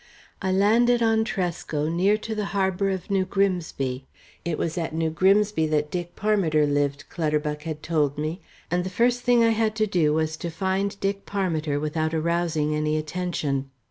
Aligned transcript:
I 0.41 0.51
landed 0.51 1.03
on 1.03 1.23
Tresco 1.23 1.87
near 1.87 2.17
to 2.17 2.33
the 2.33 2.45
harbour 2.57 2.89
of 2.89 3.11
New 3.11 3.23
Grimsby. 3.23 4.07
It 4.43 4.57
was 4.57 4.75
at 4.75 4.95
New 4.95 5.11
Grimsby 5.11 5.67
that 5.67 5.91
Dick 5.91 6.15
Parmiter 6.15 6.65
lived, 6.65 7.03
Clutterbuck 7.09 7.61
had 7.61 7.83
told 7.83 8.17
me, 8.17 8.39
and 8.71 8.83
the 8.83 8.89
first 8.89 9.21
thing 9.21 9.43
I 9.43 9.49
had 9.51 9.75
to 9.75 9.85
do 9.85 10.11
was 10.11 10.37
to 10.37 10.49
find 10.49 10.99
Dick 11.01 11.27
Parmiter 11.27 11.79
without 11.79 12.15
arousing 12.15 12.73
any 12.75 12.97
attention. 12.97 13.69